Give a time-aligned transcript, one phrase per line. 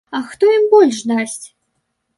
[0.19, 1.41] А хто ім больш дасць?